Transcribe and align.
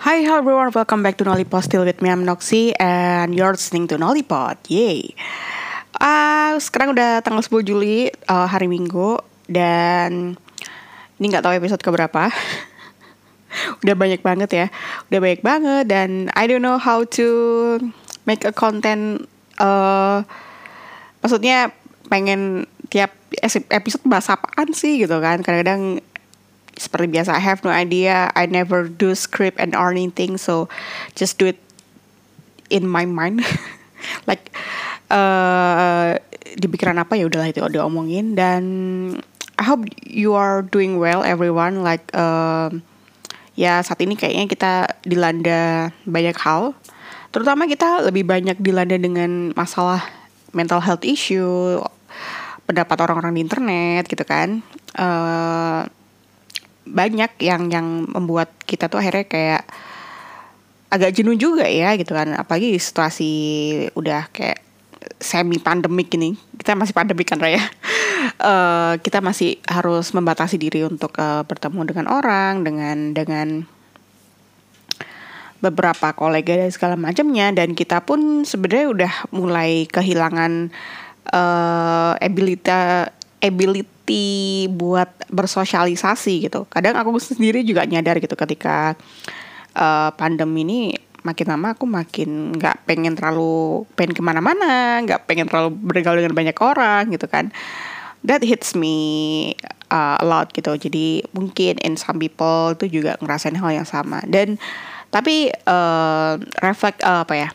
Hi, 0.00 0.24
hello 0.24 0.40
everyone. 0.40 0.72
Welcome 0.72 1.04
back 1.04 1.20
to 1.20 1.28
Nollipod. 1.28 1.60
Still 1.60 1.84
with 1.84 2.00
me, 2.00 2.08
I'm 2.08 2.24
Noxy, 2.24 2.72
and 2.80 3.36
you're 3.36 3.52
listening 3.52 3.84
to 3.92 4.00
Nollipod. 4.00 4.56
Yay! 4.72 5.12
Uh, 5.92 6.56
sekarang 6.56 6.96
udah 6.96 7.20
tanggal 7.20 7.44
10 7.44 7.68
Juli, 7.68 8.08
uh, 8.08 8.48
hari 8.48 8.64
Minggu, 8.64 9.20
dan 9.44 10.40
ini 11.20 11.24
nggak 11.28 11.44
tahu 11.44 11.52
episode 11.52 11.84
keberapa. 11.84 12.32
udah 13.84 13.92
banyak 13.92 14.24
banget 14.24 14.50
ya, 14.56 14.66
udah 15.12 15.20
banyak 15.20 15.44
banget, 15.44 15.84
dan 15.84 16.32
I 16.32 16.48
don't 16.48 16.64
know 16.64 16.80
how 16.80 17.04
to 17.20 17.28
make 18.24 18.48
a 18.48 18.56
content. 18.56 19.28
Uh, 19.60 20.24
maksudnya 21.20 21.76
pengen 22.08 22.64
tiap 22.88 23.12
episode 23.68 24.08
bahas 24.08 24.32
apaan 24.32 24.72
sih 24.72 24.96
gitu 24.96 25.20
kan? 25.20 25.44
Kadang-kadang 25.44 26.00
seperti 26.80 27.12
biasa 27.12 27.36
I 27.36 27.44
have 27.44 27.60
no 27.60 27.68
idea. 27.68 28.32
I 28.32 28.48
never 28.48 28.88
do 28.88 29.12
script 29.12 29.60
and 29.60 29.76
or 29.76 29.92
anything 29.92 30.40
so 30.40 30.72
just 31.12 31.36
do 31.36 31.52
it 31.52 31.60
in 32.72 32.88
my 32.88 33.04
mind. 33.04 33.44
Like 34.24 34.48
uh, 35.12 36.16
di 36.56 36.64
pikiran 36.64 36.96
apa 36.96 37.20
ya 37.20 37.28
udahlah 37.28 37.52
itu 37.52 37.60
udah 37.60 37.84
omongin 37.84 38.32
dan 38.32 38.64
I 39.60 39.64
hope 39.68 39.84
you 40.00 40.32
are 40.32 40.64
doing 40.64 40.96
well 40.96 41.20
everyone. 41.20 41.84
Like 41.84 42.08
uh, 42.16 42.72
ya 43.60 43.84
saat 43.84 44.00
ini 44.00 44.16
kayaknya 44.16 44.48
kita 44.48 44.72
dilanda 45.04 45.92
banyak 46.08 46.32
hal. 46.40 46.72
Terutama 47.28 47.68
kita 47.68 48.08
lebih 48.08 48.24
banyak 48.24 48.56
dilanda 48.56 48.96
dengan 48.96 49.52
masalah 49.52 50.00
mental 50.56 50.80
health 50.80 51.04
issue 51.04 51.76
pendapat 52.64 52.96
orang-orang 53.04 53.36
di 53.36 53.40
internet 53.44 54.08
gitu 54.08 54.24
kan. 54.24 54.64
Uh, 54.96 55.84
banyak 56.90 57.38
yang 57.38 57.70
yang 57.70 57.86
membuat 58.10 58.50
kita 58.66 58.90
tuh 58.90 58.98
akhirnya 58.98 59.24
kayak 59.30 59.62
agak 60.90 61.14
jenuh 61.14 61.38
juga 61.38 61.64
ya 61.70 61.94
gitu 61.94 62.12
kan. 62.12 62.34
Apalagi 62.34 62.74
situasi 62.76 63.32
udah 63.94 64.26
kayak 64.34 64.60
semi 65.22 65.56
pandemik 65.62 66.12
ini. 66.18 66.34
Kita 66.58 66.74
masih 66.76 66.92
pandemik 66.92 67.30
kan 67.30 67.40
Raya? 67.40 67.62
Uh, 68.42 68.98
kita 69.04 69.22
masih 69.22 69.62
harus 69.70 70.12
membatasi 70.12 70.58
diri 70.60 70.84
untuk 70.84 71.14
uh, 71.16 71.46
bertemu 71.46 71.80
dengan 71.88 72.06
orang 72.10 72.66
dengan 72.66 73.14
dengan 73.14 73.48
beberapa 75.60 76.16
kolega 76.16 76.56
dan 76.56 76.70
segala 76.74 76.96
macamnya. 76.98 77.54
Dan 77.54 77.78
kita 77.78 78.02
pun 78.02 78.42
sebenarnya 78.42 78.86
udah 78.90 79.12
mulai 79.30 79.86
kehilangan 79.86 80.74
uh, 81.32 82.12
ability 82.20 83.86
ability 84.10 84.66
buat 84.74 85.10
bersosialisasi 85.30 86.50
gitu. 86.50 86.66
Kadang 86.66 86.98
aku 86.98 87.14
sendiri 87.22 87.62
juga 87.62 87.86
nyadar 87.86 88.18
gitu 88.18 88.34
ketika 88.34 88.98
uh, 89.78 90.10
pandemi 90.18 90.66
ini 90.66 90.80
makin 91.20 91.52
lama 91.52 91.76
aku 91.76 91.84
makin 91.84 92.56
nggak 92.56 92.88
pengen 92.88 93.14
terlalu 93.14 93.86
pengen 93.94 94.16
ke 94.16 94.22
mana-mana, 94.24 94.98
nggak 95.04 95.30
pengen 95.30 95.46
terlalu 95.46 95.76
bergaul 95.78 96.18
dengan 96.18 96.34
banyak 96.34 96.56
orang 96.58 97.14
gitu 97.14 97.30
kan. 97.30 97.54
That 98.20 98.44
hits 98.44 98.76
me 98.76 99.56
uh, 99.88 100.20
a 100.20 100.24
lot 100.26 100.52
gitu. 100.52 100.76
Jadi 100.76 101.24
mungkin 101.32 101.80
in 101.80 101.96
some 101.96 102.20
people 102.20 102.76
itu 102.76 103.00
juga 103.00 103.16
ngerasain 103.22 103.56
hal 103.56 103.72
yang 103.72 103.88
sama. 103.88 104.20
Dan 104.28 104.60
tapi 105.08 105.48
uh, 105.64 106.36
reflect 106.60 107.00
uh, 107.00 107.24
apa 107.24 107.34
ya? 107.36 107.48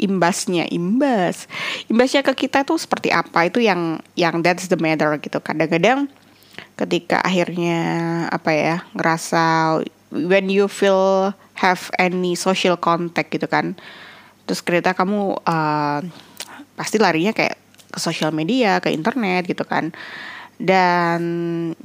Imbasnya 0.00 0.64
imbas. 0.72 1.44
Imbasnya 1.86 2.24
ke 2.24 2.48
kita 2.48 2.64
tuh 2.64 2.80
seperti 2.80 3.12
apa? 3.12 3.46
Itu 3.46 3.60
yang 3.60 4.00
yang 4.16 4.40
that's 4.40 4.66
the 4.72 4.80
matter 4.80 5.14
gitu. 5.20 5.38
Kadang-kadang 5.38 6.08
ketika 6.80 7.20
akhirnya 7.20 7.78
apa 8.32 8.50
ya 8.56 8.76
ngerasa 8.96 9.44
when 10.10 10.48
you 10.48 10.66
feel 10.66 11.36
have 11.60 11.92
any 12.00 12.32
social 12.32 12.74
contact 12.80 13.28
gitu 13.30 13.44
kan 13.46 13.76
terus 14.48 14.64
kereta 14.64 14.96
kamu 14.96 15.38
uh, 15.46 16.00
pasti 16.74 16.98
larinya 16.98 17.30
kayak 17.30 17.54
ke 17.90 17.98
sosial 18.02 18.34
media 18.34 18.82
ke 18.82 18.90
internet 18.90 19.46
gitu 19.46 19.62
kan. 19.62 19.94
Dan 20.60 21.22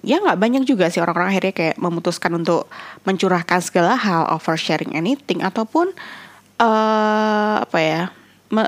ya 0.03 0.19
nggak 0.19 0.35
banyak 0.35 0.63
juga 0.67 0.91
sih 0.91 0.99
orang-orang 0.99 1.31
akhirnya 1.31 1.53
kayak 1.55 1.77
memutuskan 1.79 2.35
untuk 2.35 2.67
mencurahkan 3.07 3.63
segala 3.63 3.95
hal 3.95 4.27
oversharing 4.35 4.91
anything 4.97 5.39
ataupun 5.39 5.95
apa 6.59 7.79
ya 7.79 8.03
me, 8.51 8.63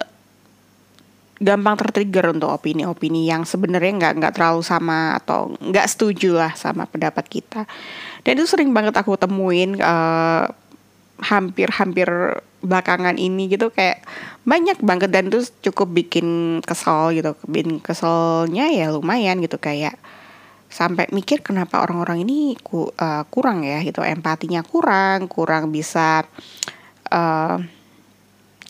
gampang 1.37 1.77
tertrigger 1.77 2.33
untuk 2.33 2.49
opini-opini 2.49 3.29
yang 3.29 3.45
sebenarnya 3.45 3.93
nggak 3.93 4.13
nggak 4.17 4.33
terlalu 4.33 4.61
sama 4.65 5.13
atau 5.21 5.53
nggak 5.61 5.87
setuju 5.87 6.33
lah 6.33 6.53
sama 6.57 6.89
pendapat 6.89 7.25
kita. 7.29 7.69
Dan 8.25 8.41
itu 8.41 8.49
sering 8.49 8.73
banget 8.73 8.97
aku 8.97 9.13
temuin 9.15 9.77
uh, 9.77 10.49
hampir-hampir 11.21 12.09
belakangan 12.57 13.15
ini 13.21 13.53
gitu 13.53 13.69
kayak 13.69 14.01
banyak 14.49 14.81
banget 14.81 15.13
dan 15.13 15.29
itu 15.29 15.45
cukup 15.69 15.93
bikin 15.93 16.59
kesel 16.65 17.13
gitu. 17.13 17.37
Bikin 17.45 17.85
keselnya 17.85 18.73
ya 18.73 18.89
lumayan 18.89 19.37
gitu 19.39 19.61
kayak 19.61 19.95
sampai 20.67 21.07
mikir 21.15 21.39
kenapa 21.45 21.79
orang-orang 21.79 22.27
ini 22.27 22.57
ku, 22.59 22.89
uh, 22.89 23.23
kurang 23.29 23.61
ya 23.61 23.77
gitu. 23.85 24.01
Empatinya 24.01 24.65
kurang 24.65 25.29
kurang 25.29 25.69
bisa 25.69 26.25
uh, 27.13 27.61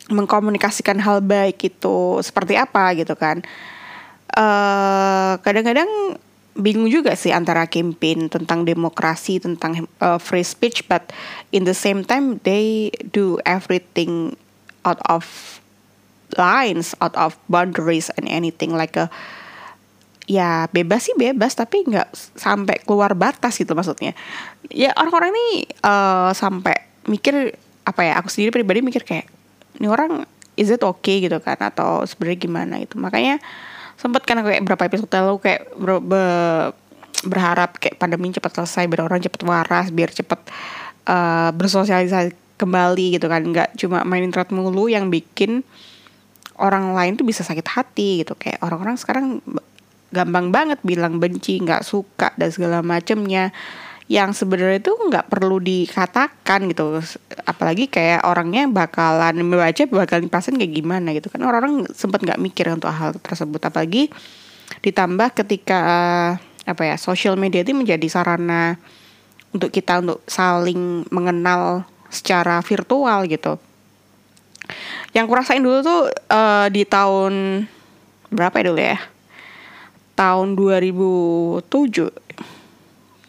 mengkomunikasikan 0.07 0.99
hal 1.03 1.19
baik 1.23 1.59
itu 1.67 2.19
seperti 2.23 2.55
apa 2.55 2.95
gitu 2.95 3.15
kan. 3.15 3.43
Kadang 4.31 5.41
kadang-kadang 5.41 5.91
bingung 6.57 6.89
juga 6.89 7.13
sih 7.13 7.29
antara 7.29 7.69
campaign 7.69 8.33
tentang 8.33 8.65
demokrasi 8.65 9.37
tentang 9.37 9.85
uh, 10.01 10.17
free 10.17 10.45
speech 10.45 10.85
but 10.89 11.13
in 11.53 11.69
the 11.69 11.73
same 11.73 12.01
time 12.01 12.41
they 12.41 12.89
do 13.13 13.37
everything 13.45 14.33
out 14.81 14.97
of 15.05 15.23
lines 16.35 16.97
out 16.99 17.13
of 17.13 17.37
boundaries 17.47 18.09
and 18.17 18.25
anything 18.27 18.73
like 18.73 18.97
a 18.97 19.07
ya 20.27 20.67
bebas 20.75 21.07
sih 21.07 21.15
bebas 21.15 21.55
tapi 21.55 21.87
nggak 21.87 22.11
sampai 22.35 22.83
keluar 22.83 23.15
batas 23.15 23.55
gitu 23.55 23.71
maksudnya. 23.71 24.11
Ya 24.67 24.91
orang-orang 24.99 25.31
ini 25.31 25.47
uh, 25.87 26.35
sampai 26.35 26.75
mikir 27.07 27.55
apa 27.87 28.01
ya 28.03 28.19
aku 28.19 28.27
sendiri 28.27 28.51
pribadi 28.51 28.83
mikir 28.83 29.07
kayak 29.07 29.36
ini 29.77 29.87
orang 29.87 30.25
is 30.57 30.73
it 30.73 30.81
okay 30.81 31.21
gitu 31.21 31.37
kan? 31.39 31.57
Atau 31.61 32.03
sebenarnya 32.09 32.39
gimana 32.41 32.75
itu 32.81 32.97
makanya 32.97 33.37
sempat 33.97 34.25
kan 34.25 34.41
kayak 34.41 34.61
berapa 34.61 34.83
episode 34.85 35.09
lalu 35.09 35.41
kayak 35.41 35.61
ber, 35.73 36.01
be, 36.01 36.23
berharap 37.25 37.81
kayak 37.81 37.97
pandemi 37.97 38.29
cepat 38.29 38.61
selesai 38.61 38.85
biar 38.85 39.09
orang 39.09 39.21
cepat 39.21 39.41
waras 39.41 39.89
biar 39.89 40.13
cepat 40.13 40.37
uh, 41.09 41.49
bersosialisasi 41.53 42.57
kembali 42.57 43.17
gitu 43.17 43.25
kan. 43.29 43.41
Nggak 43.41 43.77
cuma 43.77 44.05
main 44.05 44.25
internet 44.25 44.53
mulu 44.53 44.89
yang 44.89 45.09
bikin 45.09 45.65
orang 46.57 46.97
lain 46.97 47.17
tuh 47.17 47.25
bisa 47.25 47.45
sakit 47.45 47.65
hati 47.69 48.25
gitu. 48.25 48.33
Kayak 48.37 48.61
orang-orang 48.65 48.97
sekarang 48.97 49.25
gampang 50.09 50.49
banget 50.55 50.79
bilang 50.81 51.19
benci 51.19 51.59
nggak 51.59 51.83
suka 51.83 52.31
dan 52.39 52.49
segala 52.49 52.79
macemnya 52.79 53.51
yang 54.07 54.31
sebenarnya 54.31 54.79
itu 54.79 54.95
nggak 54.95 55.27
perlu 55.27 55.59
dikatakan 55.59 56.71
gitu. 56.71 57.03
Apalagi 57.43 57.91
kayak 57.91 58.23
orangnya 58.23 58.63
bakalan 58.71 59.35
membaca 59.43 59.83
bakalan 59.83 60.31
pasien 60.31 60.55
kayak 60.55 60.73
gimana 60.79 61.11
gitu. 61.11 61.27
Kan 61.27 61.43
orang-orang 61.43 61.83
sempat 61.91 62.23
nggak 62.23 62.39
mikir 62.39 62.71
untuk 62.71 62.87
hal 62.87 63.19
tersebut. 63.19 63.59
Apalagi 63.59 64.07
ditambah 64.79 65.35
ketika 65.35 65.81
apa 66.67 66.83
ya 66.83 66.95
sosial 66.95 67.35
media 67.35 67.63
itu 67.63 67.75
menjadi 67.75 68.07
sarana 68.07 68.79
untuk 69.51 69.71
kita 69.75 69.99
untuk 69.99 70.23
saling 70.27 71.03
mengenal 71.11 71.83
secara 72.07 72.63
virtual 72.63 73.27
gitu. 73.27 73.59
Yang 75.11 75.25
kurasain 75.27 75.63
dulu 75.63 75.83
tuh 75.83 76.01
uh, 76.31 76.67
di 76.71 76.87
tahun 76.87 77.67
berapa 78.31 78.55
ya 78.55 78.65
dulu 78.71 78.79
ya? 78.79 78.99
Tahun 80.15 80.47
2007 80.55 82.27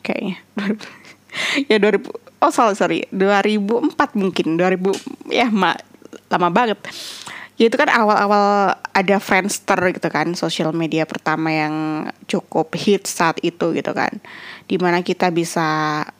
kayaknya 0.09 0.41
ya 1.71 1.77
2000 1.77 2.29
oh 2.43 2.53
sorry 2.55 2.75
sorry. 2.75 2.99
2004 3.11 4.19
mungkin. 4.19 4.59
2000 4.59 5.33
ya 5.33 5.51
mak 5.51 5.83
lama 6.31 6.49
banget. 6.51 6.79
Ya 7.59 7.67
itu 7.67 7.75
kan 7.75 7.91
awal-awal 7.91 8.79
ada 8.95 9.19
Friendster 9.19 9.75
gitu 9.91 10.07
kan 10.15 10.31
sosial 10.39 10.71
media 10.71 11.03
pertama 11.11 11.51
yang 11.51 12.07
cukup 12.31 12.71
hit 12.79 13.11
saat 13.11 13.43
itu 13.43 13.75
gitu 13.75 13.91
kan. 13.91 14.23
Di 14.71 14.79
mana 14.79 15.03
kita 15.03 15.35
bisa 15.35 15.67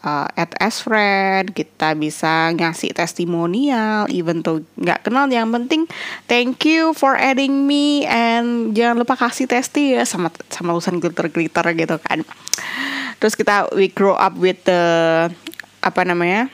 uh, 0.03 0.27
add 0.35 0.51
as 0.59 0.83
friend 0.83 1.55
kita 1.55 1.95
bisa 1.95 2.51
ngasih 2.59 2.91
testimonial 2.91 4.11
even 4.11 4.43
tuh 4.43 4.67
nggak 4.83 5.07
kenal. 5.07 5.31
Yang 5.31 5.63
penting 5.63 5.83
thank 6.27 6.67
you 6.67 6.91
for 6.91 7.15
adding 7.15 7.71
me 7.71 8.03
and 8.11 8.75
jangan 8.75 8.99
lupa 8.99 9.15
kasih 9.15 9.47
testi 9.47 9.95
ya 9.95 10.03
sama 10.03 10.35
sama 10.51 10.75
urusan 10.75 10.99
glitter 10.99 11.31
glitter 11.31 11.71
gitu 11.71 12.03
kan 12.03 12.27
terus 13.19 13.35
kita 13.35 13.71
we 13.75 13.91
grow 13.91 14.15
up 14.15 14.35
with 14.39 14.59
the 14.67 14.83
apa 15.83 16.03
namanya 16.03 16.51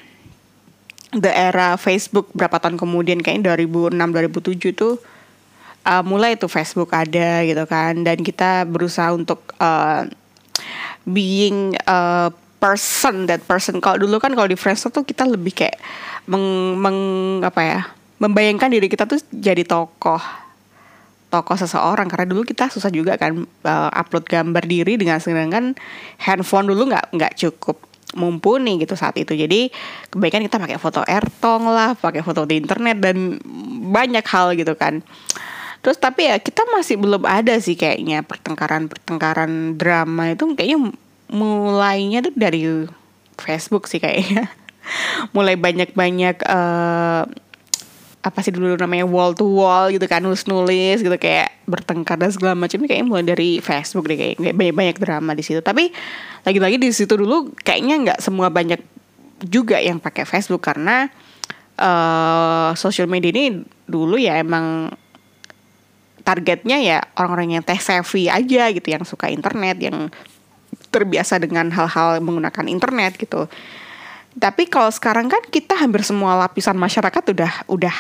the 1.14 1.30
era 1.30 1.78
Facebook 1.78 2.28
berapa 2.34 2.58
tahun 2.58 2.76
kemudian 2.76 3.22
kayaknya 3.22 3.56
2006 3.56 3.94
2007 3.94 4.74
tuh 4.74 4.98
uh, 5.84 6.02
mulai 6.02 6.34
itu 6.34 6.48
Facebook 6.50 6.90
ada 6.96 7.44
gitu 7.44 7.64
kan. 7.68 8.02
Dan 8.02 8.24
kita 8.24 8.64
berusaha 8.66 9.12
untuk 9.12 9.54
uh, 9.60 10.08
being 11.06 11.76
uh, 11.86 12.32
person 12.58 13.28
that 13.28 13.44
person. 13.44 13.78
Kalau 13.78 14.00
dulu 14.00 14.16
kan 14.18 14.32
kalau 14.32 14.48
di 14.48 14.56
Friendster 14.56 14.90
tuh 14.90 15.04
kita 15.04 15.28
lebih 15.28 15.52
kayak 15.52 15.76
meng, 16.24 16.80
meng 16.80 16.98
apa 17.44 17.60
ya 17.60 17.80
membayangkan 18.16 18.72
diri 18.72 18.88
kita 18.88 19.04
tuh 19.04 19.20
jadi 19.28 19.68
tokoh 19.68 20.22
tokoh 21.34 21.58
seseorang 21.58 22.06
karena 22.06 22.30
dulu 22.30 22.46
kita 22.46 22.70
susah 22.70 22.94
juga 22.94 23.18
kan 23.18 23.42
uh, 23.42 23.90
upload 23.90 24.30
gambar 24.30 24.62
diri 24.62 24.94
dengan 24.94 25.18
sedangkan 25.18 25.74
handphone 26.22 26.70
dulu 26.70 26.94
nggak 26.94 27.10
nggak 27.10 27.32
cukup 27.34 27.82
mumpuni 28.14 28.78
gitu 28.78 28.94
saat 28.94 29.18
itu. 29.18 29.34
Jadi 29.34 29.68
kebaikan 30.14 30.46
kita 30.46 30.62
pakai 30.62 30.78
foto 30.78 31.02
ertong 31.02 31.66
lah 31.66 31.98
pakai 31.98 32.22
foto 32.22 32.46
di 32.46 32.62
internet 32.62 33.02
dan 33.02 33.42
banyak 33.90 34.22
hal 34.22 34.54
gitu 34.54 34.78
kan. 34.78 35.02
Terus 35.82 35.98
tapi 35.98 36.30
ya 36.30 36.38
kita 36.38 36.64
masih 36.70 36.96
belum 36.96 37.26
ada 37.26 37.58
sih 37.58 37.74
kayaknya 37.74 38.22
pertengkaran 38.22 38.86
pertengkaran 38.86 39.74
drama 39.74 40.32
itu. 40.32 40.46
Kayaknya 40.54 40.94
mulainya 41.34 42.22
tuh 42.22 42.32
dari 42.38 42.62
Facebook 43.36 43.90
sih 43.90 43.98
kayaknya. 43.98 44.48
Mulai 45.36 45.56
banyak-banyak 45.56 46.44
uh, 46.44 47.24
apa 48.24 48.40
sih 48.40 48.56
dulu 48.56 48.72
namanya 48.80 49.04
wall 49.04 49.36
to 49.36 49.44
wall 49.44 49.92
gitu 49.92 50.08
kan 50.08 50.24
nulis 50.24 50.48
nulis 50.48 51.04
gitu 51.04 51.12
kayak 51.20 51.52
bertengkar 51.68 52.16
dan 52.16 52.32
segala 52.32 52.56
macam 52.56 52.80
kayaknya 52.80 53.04
mulai 53.04 53.24
dari 53.28 53.60
Facebook 53.60 54.08
deh 54.08 54.16
kayak 54.16 54.40
banyak 54.56 54.72
banyak 54.72 54.96
drama 54.96 55.36
di 55.36 55.44
situ. 55.44 55.60
Tapi 55.60 55.92
lagi-lagi 56.40 56.80
di 56.80 56.88
situ 56.88 57.20
dulu 57.20 57.52
kayaknya 57.60 58.00
nggak 58.00 58.18
semua 58.24 58.48
banyak 58.48 58.80
juga 59.44 59.76
yang 59.76 60.00
pakai 60.00 60.24
Facebook 60.24 60.64
karena 60.64 61.12
uh, 61.76 62.72
social 62.72 63.04
media 63.12 63.28
ini 63.28 63.60
dulu 63.84 64.16
ya 64.16 64.40
emang 64.40 64.88
targetnya 66.24 66.80
ya 66.80 66.98
orang-orang 67.20 67.60
yang 67.60 67.64
tech 67.64 67.84
savvy 67.84 68.32
aja 68.32 68.72
gitu 68.72 68.88
yang 68.88 69.04
suka 69.04 69.28
internet 69.28 69.76
yang 69.76 70.08
terbiasa 70.88 71.36
dengan 71.36 71.68
hal-hal 71.68 72.24
menggunakan 72.24 72.64
internet 72.72 73.20
gitu 73.20 73.52
tapi 74.34 74.66
kalau 74.66 74.90
sekarang 74.90 75.30
kan 75.30 75.42
kita 75.46 75.78
hampir 75.78 76.02
semua 76.02 76.34
lapisan 76.34 76.74
masyarakat 76.74 77.22
udah 77.30 77.52
udah 77.70 77.96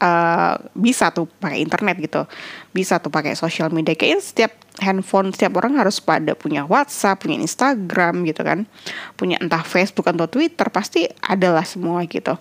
uh, 0.00 0.54
bisa 0.72 1.12
tuh 1.12 1.28
pakai 1.28 1.60
internet 1.60 1.96
gitu, 2.00 2.22
bisa 2.72 2.96
tuh 2.96 3.12
pakai 3.12 3.36
sosial 3.36 3.68
media. 3.68 3.92
Kayaknya 3.92 4.20
setiap 4.24 4.52
handphone 4.80 5.30
setiap 5.30 5.60
orang 5.60 5.76
harus 5.78 6.00
pada 6.00 6.32
punya 6.32 6.64
WhatsApp, 6.64 7.20
punya 7.20 7.36
Instagram 7.38 8.24
gitu 8.24 8.40
kan, 8.40 8.64
punya 9.20 9.36
entah 9.38 9.62
Facebook 9.62 10.08
atau 10.08 10.26
Twitter 10.26 10.66
pasti 10.72 11.04
adalah 11.20 11.62
semua 11.68 12.02
gitu. 12.08 12.34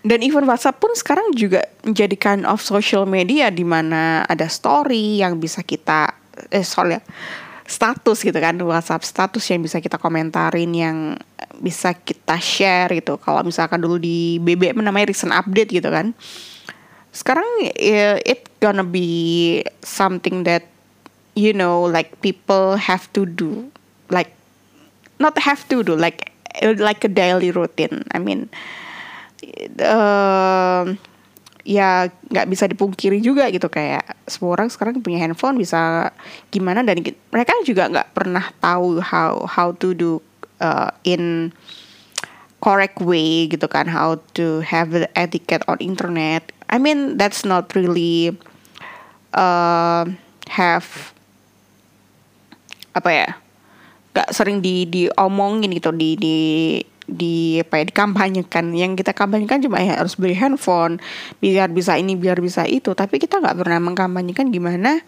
Dan 0.00 0.24
even 0.24 0.48
WhatsApp 0.48 0.80
pun 0.80 0.96
sekarang 0.96 1.36
juga 1.36 1.60
menjadi 1.84 2.16
kind 2.16 2.44
of 2.48 2.64
social 2.64 3.04
media 3.04 3.52
di 3.52 3.64
mana 3.68 4.24
ada 4.24 4.48
story 4.48 5.20
yang 5.20 5.36
bisa 5.36 5.60
kita 5.60 6.16
eh 6.48 6.64
soalnya 6.64 7.04
status 7.70 8.26
gitu 8.26 8.34
kan 8.34 8.58
WhatsApp 8.66 9.06
status 9.06 9.46
yang 9.46 9.62
bisa 9.62 9.78
kita 9.78 9.94
komentarin 9.94 10.74
yang 10.74 11.14
bisa 11.62 11.94
kita 11.94 12.34
share 12.42 12.90
gitu. 12.98 13.14
Kalau 13.22 13.46
misalkan 13.46 13.78
dulu 13.78 14.02
di 14.02 14.42
BBM 14.42 14.82
namanya 14.82 15.14
recent 15.14 15.30
update 15.30 15.70
gitu 15.70 15.86
kan. 15.86 16.10
Sekarang 17.14 17.46
it 17.78 18.50
gonna 18.58 18.82
be 18.82 19.62
something 19.86 20.42
that 20.42 20.66
you 21.38 21.54
know 21.54 21.86
like 21.86 22.18
people 22.18 22.74
have 22.74 23.06
to 23.14 23.22
do. 23.22 23.70
Like 24.10 24.34
not 25.22 25.38
have 25.38 25.62
to 25.70 25.86
do 25.86 25.94
like 25.94 26.34
like 26.82 27.06
a 27.06 27.12
daily 27.12 27.54
routine. 27.54 28.02
I 28.10 28.18
mean 28.18 28.50
uh, 29.78 30.90
ya 31.64 32.08
nggak 32.08 32.48
bisa 32.48 32.64
dipungkiri 32.68 33.20
juga 33.20 33.48
gitu. 33.52 33.66
Kayak 33.70 34.16
semua 34.28 34.58
orang 34.58 34.68
sekarang 34.68 35.00
punya 35.00 35.20
handphone 35.20 35.60
bisa 35.60 36.10
gimana 36.52 36.84
dan 36.84 37.00
mereka 37.30 37.52
juga 37.64 37.88
nggak 37.88 38.08
pernah 38.16 38.44
tahu 38.60 39.00
how 39.00 39.44
how 39.44 39.68
to 39.76 39.92
do 39.92 40.10
uh, 40.60 40.90
in 41.04 41.52
correct 42.60 43.00
way 43.00 43.48
gitu 43.48 43.66
kan. 43.66 43.88
How 43.88 44.20
to 44.36 44.60
have 44.64 44.92
the 44.92 45.08
etiquette 45.16 45.64
on 45.68 45.80
internet. 45.80 46.52
I 46.70 46.78
mean 46.78 47.18
that's 47.18 47.42
not 47.42 47.74
really 47.74 48.36
uh, 49.34 50.06
have 50.50 51.14
apa 52.90 53.10
ya 53.10 53.28
gak 54.10 54.34
sering 54.34 54.58
di 54.58 54.86
diomongin 54.90 55.70
gitu 55.70 55.94
di 55.94 56.18
di 56.18 56.38
di 57.10 57.58
apa 57.60 57.82
ya 57.82 57.84
dikampanyekan. 57.90 58.70
Yang 58.72 59.04
kita 59.04 59.12
kampanyekan 59.12 59.60
cuma 59.66 59.82
ya 59.82 59.98
harus 59.98 60.14
beli 60.14 60.38
handphone 60.38 61.02
biar 61.42 61.68
bisa 61.74 61.98
ini 61.98 62.14
biar 62.14 62.38
bisa 62.38 62.64
itu. 62.64 62.94
Tapi 62.94 63.18
kita 63.18 63.42
nggak 63.42 63.58
pernah 63.58 63.78
mengkampanyekan 63.82 64.48
gimana 64.48 65.02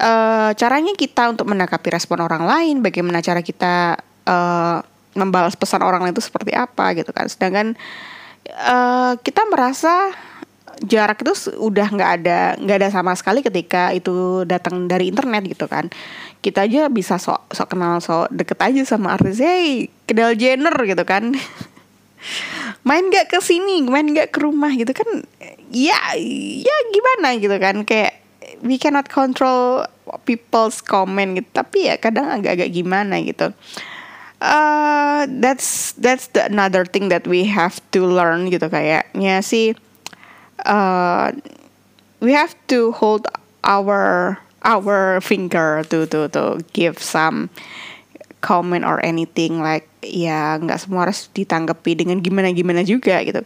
uh, 0.00 0.50
caranya 0.56 0.92
kita 0.96 1.30
untuk 1.30 1.46
menanggapi 1.50 1.88
respon 1.92 2.22
orang 2.24 2.44
lain 2.44 2.82
bagaimana 2.82 3.22
cara 3.22 3.40
kita 3.44 3.98
uh, 4.26 4.78
membalas 5.14 5.54
pesan 5.54 5.82
orang 5.86 6.02
lain 6.02 6.14
itu 6.14 6.24
seperti 6.24 6.52
apa 6.54 6.94
gitu 6.98 7.14
kan. 7.14 7.30
Sedangkan 7.30 7.78
uh, 8.50 9.14
kita 9.22 9.46
merasa 9.46 10.10
jarak 10.82 11.22
itu 11.22 11.54
udah 11.58 11.86
nggak 11.90 12.10
ada 12.20 12.38
nggak 12.58 12.76
ada 12.82 12.88
sama 12.90 13.14
sekali 13.14 13.44
ketika 13.44 13.94
itu 13.94 14.42
datang 14.48 14.90
dari 14.90 15.12
internet 15.12 15.46
gitu 15.46 15.70
kan. 15.70 15.92
Kita 16.42 16.66
aja 16.66 16.90
bisa 16.90 17.16
sok 17.16 17.52
sok 17.54 17.76
kenal 17.76 18.02
sok 18.02 18.32
deket 18.34 18.58
aja 18.60 18.82
sama 18.84 19.14
artis 19.14 19.40
hey 19.40 19.88
kedal 20.08 20.34
Jenner 20.34 20.74
gitu 20.84 21.04
kan. 21.06 21.32
Main 22.88 23.08
gak 23.12 23.32
ke 23.32 23.38
sini? 23.40 23.84
Main 23.84 24.12
gak 24.12 24.32
ke 24.32 24.44
rumah? 24.44 24.72
Gitu 24.72 24.92
kan 24.92 25.08
ya 25.72 25.98
ya 26.60 26.76
gimana? 26.92 27.36
Gitu 27.36 27.56
kan 27.56 27.84
kayak 27.84 28.20
we 28.64 28.76
cannot 28.80 29.08
control 29.08 29.88
people's 30.28 30.80
comment 30.84 31.36
gitu. 31.36 31.48
Tapi 31.52 31.92
ya 31.92 31.96
kadang 31.96 32.28
agak-agak 32.28 32.72
gimana 32.72 33.20
gitu. 33.24 33.52
Uh, 34.44 35.24
that's 35.40 35.96
that's 35.96 36.28
the 36.36 36.44
another 36.44 36.84
thing 36.84 37.08
that 37.08 37.24
we 37.24 37.48
have 37.48 37.80
to 37.88 38.04
learn 38.04 38.52
gitu 38.52 38.68
kayaknya 38.68 39.40
sih 39.40 39.72
uh, 40.64 41.32
we 42.20 42.32
have 42.32 42.56
to 42.68 42.92
hold 42.92 43.28
our 43.64 44.36
our 44.64 45.20
finger 45.20 45.84
to 45.92 46.08
to 46.08 46.28
to 46.32 46.60
give 46.72 46.98
some 47.00 47.52
comment 48.44 48.84
or 48.84 49.00
anything 49.00 49.60
like 49.60 49.88
ya 50.04 50.60
nggak 50.60 50.76
semua 50.76 51.08
harus 51.08 51.32
ditanggapi 51.32 51.96
dengan 51.96 52.20
gimana 52.20 52.52
gimana 52.52 52.84
juga 52.84 53.20
gitu. 53.24 53.40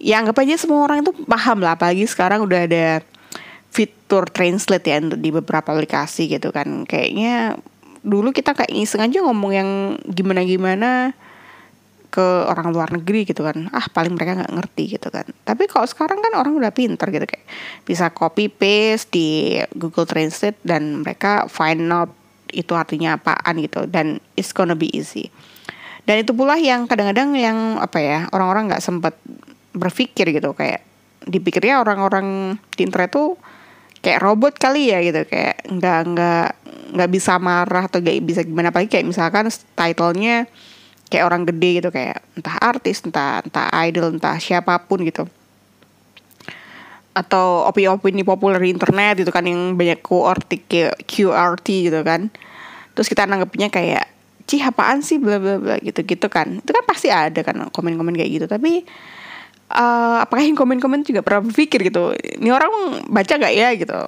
Ya 0.00 0.20
anggap 0.20 0.40
aja 0.44 0.60
semua 0.60 0.84
orang 0.84 1.00
itu 1.04 1.12
paham 1.24 1.64
lah 1.64 1.76
apalagi 1.76 2.04
sekarang 2.04 2.44
udah 2.44 2.68
ada 2.68 3.00
fitur 3.72 4.28
translate 4.28 4.84
ya 4.84 5.00
di 5.00 5.30
beberapa 5.32 5.72
aplikasi 5.72 6.28
gitu 6.28 6.52
kan. 6.52 6.84
Kayaknya 6.84 7.56
dulu 8.04 8.32
kita 8.32 8.52
kayak 8.52 8.72
iseng 8.72 9.04
aja 9.04 9.24
ngomong 9.24 9.52
yang 9.52 9.70
gimana 10.06 10.44
gimana 10.44 10.90
ke 12.18 12.26
orang 12.50 12.74
luar 12.74 12.90
negeri 12.90 13.22
gitu 13.22 13.46
kan. 13.46 13.70
Ah 13.70 13.86
paling 13.86 14.18
mereka 14.18 14.42
nggak 14.42 14.50
ngerti 14.58 14.98
gitu 14.98 15.06
kan. 15.14 15.22
Tapi 15.46 15.70
kalau 15.70 15.86
sekarang 15.86 16.18
kan 16.18 16.34
orang 16.34 16.58
udah 16.58 16.74
pinter 16.74 17.06
gitu 17.14 17.22
kayak 17.22 17.46
bisa 17.86 18.10
copy 18.10 18.50
paste 18.50 19.14
di 19.14 19.54
Google 19.78 20.02
Translate 20.02 20.58
dan 20.66 21.06
mereka 21.06 21.46
find 21.46 21.86
out 21.94 22.10
itu 22.50 22.74
artinya 22.74 23.14
apaan 23.14 23.62
gitu 23.62 23.86
dan 23.86 24.18
it's 24.34 24.50
gonna 24.50 24.74
be 24.74 24.90
easy. 24.90 25.30
Dan 26.02 26.26
itu 26.26 26.34
pula 26.34 26.58
yang 26.58 26.90
kadang-kadang 26.90 27.38
yang 27.38 27.78
apa 27.78 28.02
ya 28.02 28.18
orang-orang 28.34 28.74
nggak 28.74 28.82
sempat 28.82 29.14
berpikir 29.70 30.34
gitu. 30.34 30.58
Kayak 30.58 30.82
dipikirnya 31.22 31.78
orang-orang 31.78 32.58
di 32.74 32.82
internet 32.82 33.14
tuh 33.14 33.38
kayak 34.02 34.18
robot 34.26 34.58
kali 34.58 34.90
ya 34.90 34.98
gitu. 35.06 35.22
Kayak 35.22 35.70
nggak 35.70 35.98
nggak 36.10 36.46
nggak 36.98 37.10
bisa 37.14 37.38
marah 37.38 37.86
atau 37.86 38.02
gak 38.02 38.18
bisa 38.26 38.42
gimana. 38.42 38.74
Pagi 38.74 38.90
kayak 38.90 39.06
misalkan 39.06 39.46
titlenya 39.78 40.50
kayak 41.08 41.24
orang 41.24 41.48
gede 41.48 41.80
gitu 41.80 41.88
kayak 41.88 42.20
entah 42.36 42.56
artis 42.60 43.00
entah 43.02 43.40
entah 43.40 43.66
idol 43.88 44.12
entah 44.12 44.36
siapa 44.36 44.76
pun 44.84 45.00
gitu. 45.02 45.24
Atau 47.16 47.66
opini-opini 47.66 48.22
populer 48.22 48.60
di 48.62 48.70
internet 48.70 49.24
gitu 49.24 49.32
kan 49.32 49.42
yang 49.42 49.74
banyak 49.74 50.04
QRT 50.04 50.50
QRT 51.08 51.68
gitu 51.90 52.00
kan. 52.04 52.28
Terus 52.94 53.08
kita 53.08 53.24
nanggepnya 53.24 53.72
kayak 53.72 54.04
cih 54.48 54.62
apaan 54.64 55.00
sih? 55.04 55.18
bla 55.18 55.40
bla 55.40 55.56
bla 55.58 55.76
gitu 55.80 56.04
gitu 56.04 56.28
kan. 56.28 56.60
Itu 56.60 56.70
kan 56.70 56.84
pasti 56.84 57.08
ada 57.08 57.40
kan 57.40 57.72
komen-komen 57.72 58.14
kayak 58.14 58.30
gitu. 58.38 58.46
Tapi 58.46 58.84
uh, 59.72 60.22
apakah 60.22 60.44
yang 60.44 60.54
komen-komen 60.54 61.02
juga 61.08 61.24
pernah 61.24 61.42
berpikir 61.48 61.88
gitu 61.88 62.12
ini 62.14 62.52
orang 62.52 63.02
baca 63.08 63.34
gak 63.34 63.54
ya? 63.56 63.72
gitu. 63.74 63.98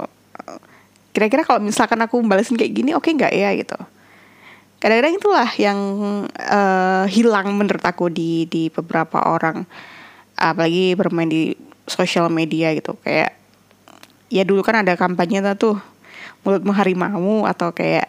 Kira-kira 1.11 1.43
kalau 1.43 1.59
misalkan 1.59 1.99
aku 2.05 2.23
balasin 2.23 2.55
kayak 2.55 2.71
gini 2.71 2.95
oke 2.95 3.11
okay 3.11 3.19
gak 3.19 3.35
ya 3.35 3.51
gitu 3.57 3.81
kadang-kadang 4.81 5.15
itulah 5.21 5.51
yang 5.61 5.79
uh, 6.33 7.05
hilang 7.07 7.53
menurut 7.55 7.85
aku 7.85 8.09
di 8.09 8.49
di 8.49 8.73
beberapa 8.73 9.21
orang. 9.29 9.69
Apalagi 10.41 10.97
bermain 10.97 11.29
di 11.29 11.53
sosial 11.85 12.33
media 12.33 12.73
gitu. 12.73 12.97
Kayak 13.05 13.37
ya 14.33 14.43
dulu 14.49 14.65
kan 14.65 14.81
ada 14.81 14.97
kampanye 14.97 15.45
tuh 15.61 15.77
mulutmu 16.43 16.73
harimau 16.73 17.45
atau 17.45 17.77
kayak 17.77 18.09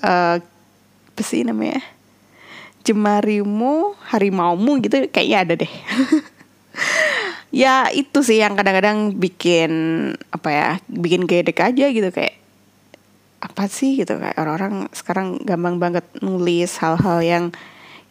uh, 0.00 0.38
apa 1.10 1.22
sih 1.26 1.42
namanya? 1.42 1.82
Jemarimu 2.86 3.98
harimaumu 4.06 4.78
gitu 4.80 5.10
kayaknya 5.10 5.38
ada 5.42 5.54
deh. 5.58 5.72
Ya 7.54 7.86
itu 7.94 8.18
sih 8.26 8.42
yang 8.42 8.58
kadang-kadang 8.58 9.14
bikin 9.14 9.70
apa 10.34 10.48
ya 10.50 10.68
bikin 10.90 11.22
gedek 11.22 11.62
aja 11.62 11.86
gitu 11.86 12.10
kayak 12.10 12.34
apa 13.44 13.68
sih 13.68 14.00
gitu? 14.00 14.16
Kayak 14.16 14.40
orang-orang 14.40 14.88
sekarang 14.96 15.36
gampang 15.44 15.76
banget 15.76 16.04
nulis 16.24 16.80
hal-hal 16.80 17.20
yang 17.20 17.44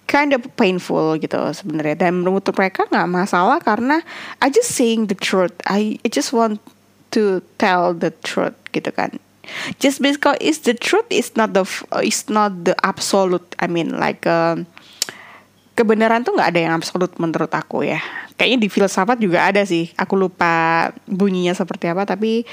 kind 0.05 0.29
of 0.35 0.45
painful 0.53 1.17
gitu 1.17 1.41
sebenarnya. 1.57 2.05
Dan 2.07 2.21
menurut 2.21 2.45
mereka 2.53 2.85
nggak 2.85 3.09
masalah 3.09 3.57
karena 3.57 4.05
I 4.37 4.53
just 4.53 4.77
saying 4.77 5.09
the 5.09 5.17
truth. 5.17 5.57
I, 5.65 5.97
I 6.05 6.07
just 6.13 6.29
want 6.29 6.61
to 7.17 7.41
tell 7.57 7.97
the 7.97 8.13
truth 8.21 8.55
gitu 8.69 8.93
kan. 8.93 9.17
Just 9.81 9.99
because 9.99 10.39
it's 10.39 10.63
the 10.63 10.77
truth 10.77 11.09
is 11.11 11.35
not 11.35 11.51
the 11.51 11.67
it's 11.99 12.31
not 12.31 12.63
the 12.63 12.77
absolute 12.79 13.43
I 13.59 13.67
mean 13.67 13.91
like 13.99 14.23
uh, 14.23 14.55
kebenaran 15.75 16.23
tuh 16.23 16.37
nggak 16.37 16.55
ada 16.55 16.61
yang 16.69 16.73
absolut 16.77 17.11
menurut 17.17 17.51
aku 17.51 17.83
ya. 17.83 17.99
Kayaknya 18.37 18.59
di 18.65 18.69
filsafat 18.69 19.17
juga 19.19 19.49
ada 19.49 19.61
sih. 19.65 19.91
Aku 19.99 20.15
lupa 20.15 20.89
bunyinya 21.09 21.57
seperti 21.57 21.91
apa 21.91 22.07
tapi 22.07 22.47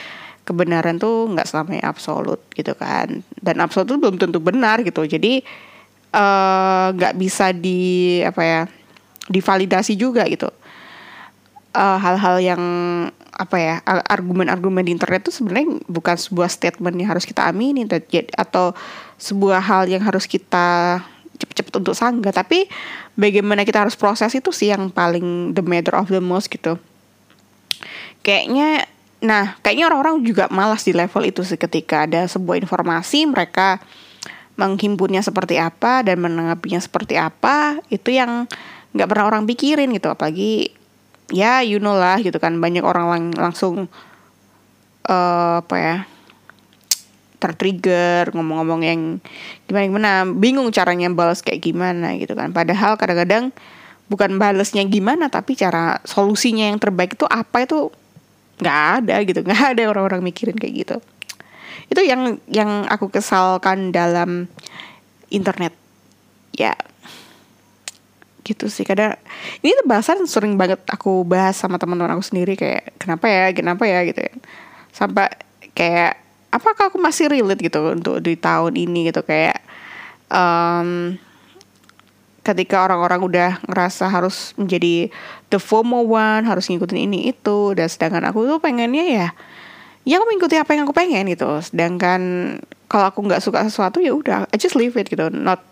kebenaran 0.51 0.99
tuh 0.99 1.31
nggak 1.31 1.47
selamanya 1.47 1.87
absolut 1.87 2.43
gitu 2.59 2.75
kan. 2.75 3.23
Dan 3.39 3.63
absolut 3.63 3.87
tuh 3.87 3.99
belum 4.03 4.19
tentu 4.19 4.43
benar 4.43 4.83
gitu. 4.83 5.07
Jadi 5.07 5.47
Eh, 6.11 6.87
nggak 6.91 7.15
uh, 7.15 7.19
bisa 7.23 7.55
di 7.55 8.19
apa 8.27 8.43
ya 8.43 8.61
divalidasi 9.31 9.95
juga 9.95 10.27
gitu. 10.27 10.51
Eh, 11.71 11.99
hal-hal 12.03 12.43
uh, 12.43 12.43
yang 12.43 12.63
apa 13.31 13.57
ya 13.63 13.75
argumen-argumen 14.11 14.83
di 14.83 14.91
internet 14.91 15.31
itu 15.31 15.39
sebenarnya 15.39 15.79
bukan 15.87 16.19
sebuah 16.19 16.51
statement 16.51 16.99
yang 16.99 17.15
harus 17.15 17.23
kita 17.23 17.47
amini 17.47 17.87
atau 18.35 18.75
sebuah 19.23 19.63
hal 19.63 19.83
yang 19.87 20.03
harus 20.03 20.27
kita 20.27 20.99
cepet-cepet 21.39 21.79
untuk 21.79 21.95
sanggah. 21.95 22.35
Tapi 22.35 22.67
bagaimana 23.15 23.63
kita 23.63 23.87
harus 23.87 23.95
proses 23.95 24.35
itu 24.35 24.51
sih 24.51 24.75
yang 24.75 24.91
paling 24.91 25.55
the 25.55 25.63
matter 25.63 25.95
of 25.95 26.11
the 26.11 26.19
most 26.19 26.51
gitu. 26.51 26.75
Kayaknya 28.27 28.91
nah 29.21 29.61
kayaknya 29.61 29.93
orang-orang 29.93 30.25
juga 30.25 30.49
malas 30.49 30.85
di 30.85 30.97
level 30.97 31.29
itu 31.29 31.45
sih 31.45 31.61
ketika 31.61 32.09
ada 32.09 32.25
sebuah 32.25 32.57
informasi 32.57 33.29
mereka 33.29 33.81
menghimpunnya 34.61 35.25
seperti 35.25 35.57
apa 35.57 36.05
dan 36.05 36.21
menanggapinya 36.21 36.77
seperti 36.77 37.17
apa 37.17 37.81
itu 37.89 38.13
yang 38.13 38.45
nggak 38.93 39.09
pernah 39.09 39.25
orang 39.25 39.49
pikirin 39.49 39.89
gitu. 39.97 40.13
Apalagi 40.13 40.77
ya 41.33 41.65
you 41.65 41.81
know 41.81 41.97
lah 41.97 42.21
gitu 42.21 42.37
kan 42.37 42.61
banyak 42.61 42.85
orang 42.85 43.07
lang 43.09 43.25
langsung 43.39 43.89
uh, 45.09 45.65
apa 45.65 45.77
ya 45.81 45.97
tertrigger 47.41 48.29
ngomong-ngomong 48.37 48.85
yang 48.85 49.01
gimana 49.65 49.85
gimana 49.89 50.11
bingung 50.29 50.69
caranya 50.77 51.09
balas 51.09 51.41
kayak 51.41 51.65
gimana 51.65 52.21
gitu 52.21 52.37
kan. 52.37 52.53
Padahal 52.53 53.01
kadang-kadang 53.01 53.57
bukan 54.13 54.37
balasnya 54.37 54.85
gimana 54.85 55.33
tapi 55.33 55.57
cara 55.57 56.05
solusinya 56.05 56.69
yang 56.69 56.77
terbaik 56.77 57.17
itu 57.17 57.25
apa 57.31 57.65
itu 57.65 57.89
nggak 58.61 58.81
ada 59.03 59.17
gitu 59.25 59.41
nggak 59.41 59.77
ada 59.77 59.83
orang-orang 59.89 60.21
mikirin 60.21 60.57
kayak 60.57 60.75
gitu. 60.87 60.97
Itu 61.91 62.01
yang 62.05 62.39
yang 62.47 62.87
aku 62.87 63.11
kesalkan 63.11 63.91
dalam 63.91 64.47
internet. 65.33 65.75
Ya 66.55 66.77
gitu 68.51 68.67
sih. 68.67 68.83
Kadang 68.83 69.15
ini 69.63 69.73
bahasan 69.87 70.27
sering 70.27 70.59
banget 70.59 70.83
aku 70.91 71.23
bahas 71.23 71.55
sama 71.55 71.79
teman-teman 71.79 72.19
aku 72.19 72.25
sendiri 72.27 72.59
kayak 72.59 72.99
kenapa 72.99 73.31
ya 73.31 73.55
kenapa 73.55 73.85
ya? 73.87 74.03
gitu 74.05 74.21
ya. 74.21 74.35
Sampai 74.91 75.31
kayak 75.73 76.19
apakah 76.51 76.91
aku 76.91 76.99
masih 76.99 77.31
relate 77.31 77.63
gitu 77.63 77.79
untuk 77.95 78.19
di 78.19 78.35
tahun 78.35 78.75
ini? 78.75 79.11
gitu. 79.15 79.23
Kayak 79.23 79.63
um, 80.29 81.15
ketika 82.51 82.83
orang-orang 82.83 83.23
udah 83.23 83.51
ngerasa 83.71 84.11
harus 84.11 84.51
menjadi 84.59 85.07
the 85.55 85.63
FOMO 85.63 86.03
one 86.03 86.43
harus 86.43 86.67
ngikutin 86.67 86.99
ini 87.07 87.31
itu. 87.31 87.79
Dan 87.79 87.87
sedangkan 87.87 88.27
aku 88.27 88.47
tuh 88.51 88.59
pengennya 88.59 89.07
ya 89.07 89.29
ya 90.03 90.19
aku 90.19 90.27
mengikuti 90.33 90.59
apa 90.59 90.75
yang 90.75 90.83
aku 90.85 90.95
pengen 90.97 91.31
gitu. 91.31 91.63
Sedangkan 91.63 92.21
kalau 92.91 93.07
aku 93.07 93.23
nggak 93.23 93.39
suka 93.39 93.63
sesuatu 93.63 94.03
ya 94.03 94.11
udah 94.11 94.51
I 94.51 94.57
just 94.59 94.75
leave 94.75 94.99
it 94.99 95.07
gitu. 95.07 95.31
Not 95.31 95.63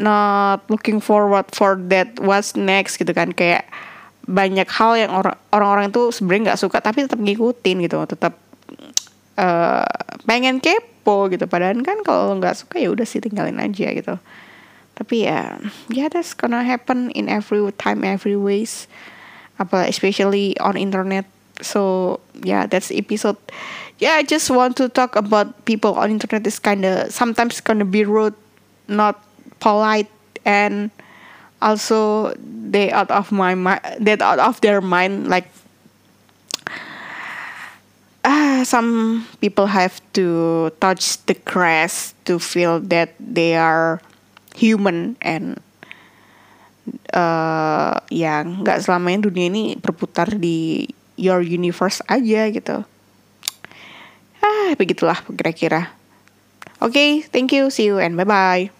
not 0.00 0.64
looking 0.72 1.04
forward 1.04 1.44
for 1.52 1.76
that 1.92 2.16
what's 2.24 2.56
next 2.56 2.96
gitu 2.96 3.12
kan. 3.12 3.36
Kayak 3.36 3.68
banyak 4.24 4.68
hal 4.72 4.96
yang 4.96 5.12
orang 5.12 5.36
orang-orang 5.52 5.92
itu 5.92 6.08
sebenarnya 6.16 6.54
nggak 6.54 6.60
suka 6.64 6.78
tapi 6.80 7.04
tetap 7.04 7.20
ngikutin 7.20 7.76
gitu. 7.84 7.98
Tetap 8.08 8.32
uh, 9.36 9.84
pengen 10.24 10.64
kepo 10.64 11.28
gitu. 11.28 11.44
Padahal 11.44 11.76
kan 11.84 12.00
kalau 12.00 12.32
nggak 12.40 12.56
suka 12.56 12.80
ya 12.80 12.88
udah 12.88 13.04
sih 13.04 13.20
tinggalin 13.20 13.60
aja 13.60 13.92
gitu 13.92 14.16
tapi 15.00 15.24
ya 15.24 15.56
yeah, 15.88 16.12
that's 16.12 16.36
gonna 16.36 16.60
happen 16.60 17.08
in 17.16 17.32
every 17.32 17.64
time 17.80 18.04
every 18.04 18.36
ways. 18.36 18.84
Apa 19.56 19.88
especially 19.88 20.52
on 20.60 20.76
internet. 20.76 21.24
So 21.64 22.20
yeah 22.44 22.68
that's 22.68 22.92
episode. 22.92 23.40
Yeah 24.00 24.16
i 24.16 24.24
just 24.24 24.48
want 24.48 24.80
to 24.80 24.88
talk 24.88 25.12
about 25.12 25.52
people 25.68 25.92
on 25.96 26.08
internet 26.08 26.44
is 26.48 26.56
kind 26.56 26.88
of 26.88 27.12
sometimes 27.12 27.60
gonna 27.60 27.84
be 27.84 28.04
rude 28.08 28.32
not 28.88 29.20
polite 29.60 30.08
and 30.48 30.88
also 31.60 32.32
they 32.40 32.88
out 32.88 33.12
of 33.12 33.28
my 33.28 33.52
mind 33.52 33.84
they 34.00 34.16
out 34.16 34.40
of 34.40 34.56
their 34.64 34.80
mind 34.80 35.28
like 35.28 35.52
uh, 38.24 38.64
some 38.64 39.28
people 39.40 39.66
have 39.66 40.00
to 40.12 40.72
touch 40.80 41.20
the 41.26 41.34
grass 41.44 42.16
to 42.24 42.38
feel 42.40 42.80
that 42.80 43.12
they 43.20 43.54
are 43.56 44.00
human 44.56 45.14
and 45.22 45.58
uh, 47.14 48.00
ya 48.10 48.42
nggak 48.42 48.82
selamanya 48.82 49.30
dunia 49.30 49.46
ini 49.50 49.62
berputar 49.78 50.34
di 50.38 50.88
your 51.20 51.44
universe 51.44 52.00
aja 52.08 52.48
gitu. 52.48 52.82
Ah 54.40 54.70
begitulah 54.74 55.20
kira-kira. 55.28 55.92
Oke 56.80 56.96
okay, 56.96 57.10
thank 57.28 57.52
you 57.52 57.68
see 57.68 57.92
you 57.92 58.00
and 58.00 58.16
bye 58.16 58.24
bye 58.24 58.79